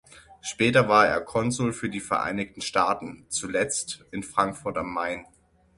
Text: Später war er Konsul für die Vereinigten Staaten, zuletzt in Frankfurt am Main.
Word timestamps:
Später 0.41 0.89
war 0.89 1.05
er 1.07 1.21
Konsul 1.21 1.73
für 1.73 1.87
die 1.87 1.99
Vereinigten 1.99 2.61
Staaten, 2.61 3.27
zuletzt 3.29 4.03
in 4.09 4.23
Frankfurt 4.23 4.79
am 4.79 4.91
Main. 4.91 5.27